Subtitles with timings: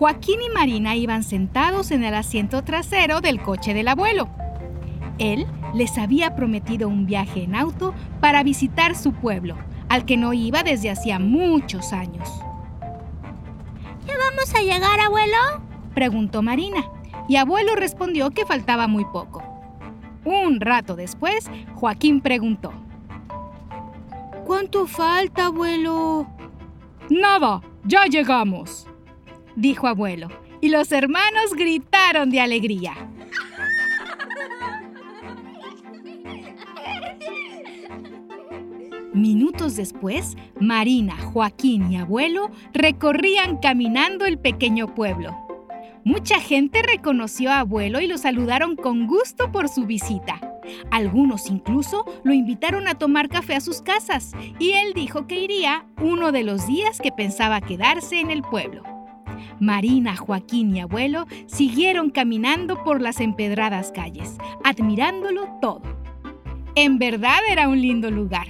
[0.00, 4.30] Joaquín y Marina iban sentados en el asiento trasero del coche del abuelo.
[5.18, 9.58] Él les había prometido un viaje en auto para visitar su pueblo,
[9.90, 12.30] al que no iba desde hacía muchos años.
[14.06, 15.36] ¿Ya vamos a llegar, abuelo?
[15.92, 16.82] preguntó Marina,
[17.28, 19.42] y abuelo respondió que faltaba muy poco.
[20.24, 22.72] Un rato después, Joaquín preguntó.
[24.46, 26.26] ¿Cuánto falta, abuelo?
[27.10, 28.86] Nada, ya llegamos
[29.56, 30.28] dijo abuelo,
[30.60, 32.94] y los hermanos gritaron de alegría.
[39.12, 45.36] Minutos después, Marina, Joaquín y abuelo recorrían caminando el pequeño pueblo.
[46.04, 50.40] Mucha gente reconoció a abuelo y lo saludaron con gusto por su visita.
[50.90, 55.84] Algunos incluso lo invitaron a tomar café a sus casas y él dijo que iría
[56.00, 58.99] uno de los días que pensaba quedarse en el pueblo.
[59.60, 65.82] Marina, Joaquín y abuelo siguieron caminando por las empedradas calles, admirándolo todo.
[66.74, 68.46] En verdad era un lindo lugar.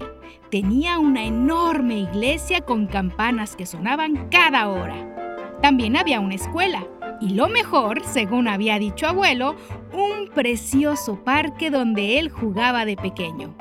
[0.50, 5.58] Tenía una enorme iglesia con campanas que sonaban cada hora.
[5.62, 6.86] También había una escuela.
[7.20, 9.54] Y lo mejor, según había dicho abuelo,
[9.92, 13.54] un precioso parque donde él jugaba de pequeño.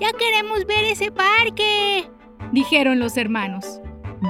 [0.00, 2.08] Ya queremos ver ese parque,
[2.52, 3.80] dijeron los hermanos.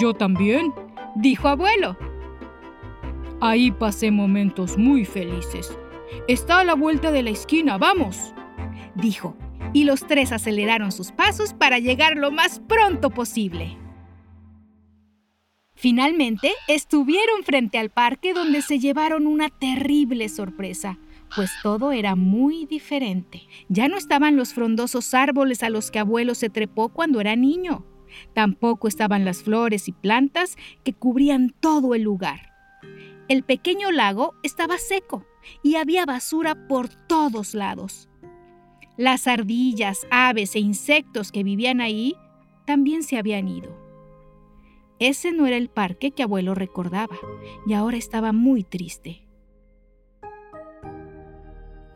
[0.01, 0.73] Yo también,
[1.15, 1.97] dijo abuelo.
[3.41, 5.77] Ahí pasé momentos muy felices.
[6.29, 8.35] Está a la vuelta de la esquina, vamos,
[8.95, 9.37] dijo,
[9.73, 13.77] y los tres aceleraron sus pasos para llegar lo más pronto posible.
[15.75, 20.99] Finalmente, estuvieron frente al parque donde se llevaron una terrible sorpresa,
[21.35, 23.43] pues todo era muy diferente.
[23.69, 27.87] Ya no estaban los frondosos árboles a los que abuelo se trepó cuando era niño.
[28.35, 32.53] Tampoco estaban las flores y plantas que cubrían todo el lugar.
[33.29, 35.25] El pequeño lago estaba seco
[35.63, 38.09] y había basura por todos lados.
[38.97, 42.17] Las ardillas, aves e insectos que vivían ahí
[42.67, 43.75] también se habían ido.
[44.99, 47.17] Ese no era el parque que abuelo recordaba
[47.67, 49.27] y ahora estaba muy triste.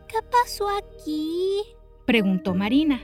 [0.08, 1.60] ¿Qué pasó aquí?
[2.06, 3.00] preguntó Marina.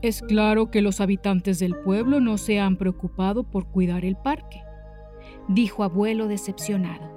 [0.00, 4.62] Es claro que los habitantes del pueblo no se han preocupado por cuidar el parque,
[5.48, 7.10] dijo abuelo decepcionado.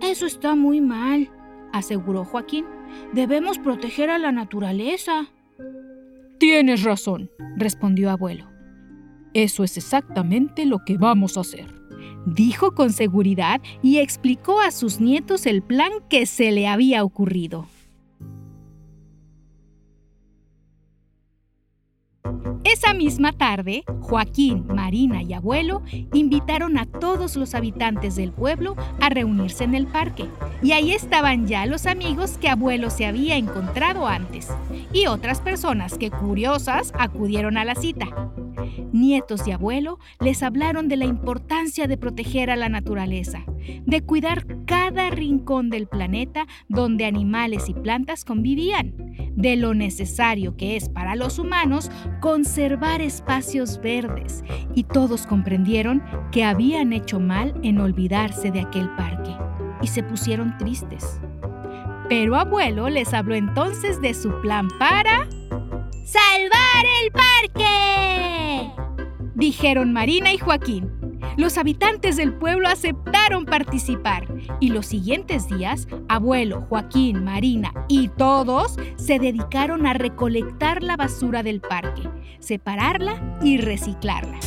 [0.00, 1.30] Eso está muy mal,
[1.72, 2.64] aseguró Joaquín.
[3.12, 5.28] Debemos proteger a la naturaleza.
[6.38, 8.48] Tienes razón, respondió abuelo.
[9.32, 11.72] Eso es exactamente lo que vamos a hacer,
[12.26, 17.68] dijo con seguridad y explicó a sus nietos el plan que se le había ocurrido.
[22.70, 25.82] Esa misma tarde, Joaquín, Marina y abuelo
[26.12, 30.26] invitaron a todos los habitantes del pueblo a reunirse en el parque.
[30.62, 34.48] Y ahí estaban ya los amigos que abuelo se había encontrado antes
[34.92, 38.08] y otras personas que curiosas acudieron a la cita.
[38.92, 43.44] Nietos y abuelo les hablaron de la importancia de proteger a la naturaleza,
[43.86, 50.76] de cuidar cada rincón del planeta donde animales y plantas convivían, de lo necesario que
[50.76, 51.90] es para los humanos
[52.20, 54.42] conservar espacios verdes
[54.74, 56.02] y todos comprendieron
[56.32, 59.30] que habían hecho mal en olvidarse de aquel parque
[59.80, 61.20] y se pusieron tristes.
[62.08, 65.28] Pero abuelo les habló entonces de su plan para...
[66.04, 68.72] ¡Salvar el parque!
[69.34, 70.97] Dijeron Marina y Joaquín.
[71.38, 74.26] Los habitantes del pueblo aceptaron participar
[74.58, 81.44] y los siguientes días, abuelo, Joaquín, Marina y todos se dedicaron a recolectar la basura
[81.44, 84.40] del parque, separarla y reciclarla.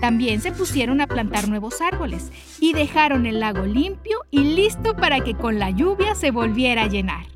[0.00, 5.20] También se pusieron a plantar nuevos árboles y dejaron el lago limpio y listo para
[5.20, 7.26] que con la lluvia se volviera a llenar.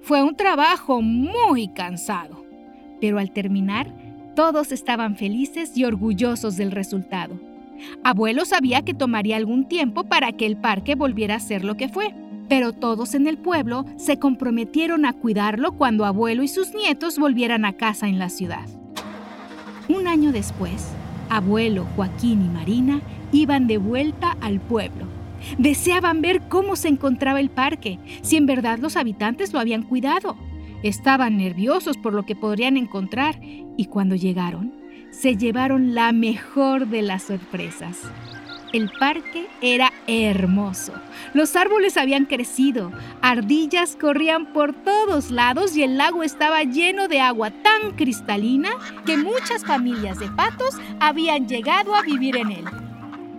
[0.00, 2.46] Fue un trabajo muy cansado,
[2.98, 4.07] pero al terminar,
[4.38, 7.40] todos estaban felices y orgullosos del resultado.
[8.04, 11.88] Abuelo sabía que tomaría algún tiempo para que el parque volviera a ser lo que
[11.88, 12.14] fue,
[12.48, 17.64] pero todos en el pueblo se comprometieron a cuidarlo cuando abuelo y sus nietos volvieran
[17.64, 18.68] a casa en la ciudad.
[19.88, 20.86] Un año después,
[21.28, 23.00] abuelo, Joaquín y Marina
[23.32, 25.06] iban de vuelta al pueblo.
[25.58, 30.36] Deseaban ver cómo se encontraba el parque, si en verdad los habitantes lo habían cuidado.
[30.82, 34.72] Estaban nerviosos por lo que podrían encontrar y cuando llegaron,
[35.10, 38.02] se llevaron la mejor de las sorpresas.
[38.72, 40.92] El parque era hermoso.
[41.32, 42.92] Los árboles habían crecido,
[43.22, 48.70] ardillas corrían por todos lados y el lago estaba lleno de agua tan cristalina
[49.06, 52.64] que muchas familias de patos habían llegado a vivir en él.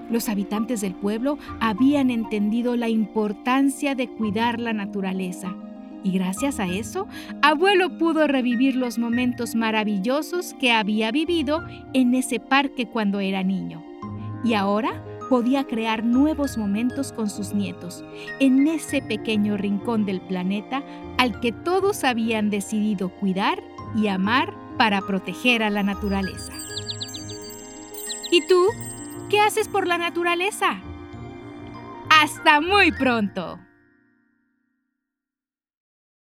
[0.10, 5.56] Los habitantes del pueblo habían entendido la importancia de cuidar la naturaleza
[6.04, 7.08] y gracias a eso,
[7.42, 13.84] abuelo pudo revivir los momentos maravillosos que había vivido en ese parque cuando era niño.
[14.44, 18.04] Y ahora podía crear nuevos momentos con sus nietos,
[18.40, 20.84] en ese pequeño rincón del planeta
[21.18, 23.62] al que todos habían decidido cuidar
[23.96, 26.54] y amar para proteger a la naturaleza.
[28.32, 28.68] ¿Y tú?
[29.30, 30.82] ¿Qué haces por la naturaleza?
[32.10, 33.60] ¡Hasta muy pronto!